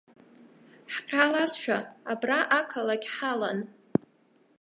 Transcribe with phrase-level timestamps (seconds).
[0.93, 1.77] Ҳҟьалазшәа
[2.11, 3.59] абра ақалақь ҳалан.